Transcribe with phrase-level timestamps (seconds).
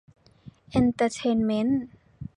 [0.69, 1.81] เอ็นเตอร์เทนเมนต์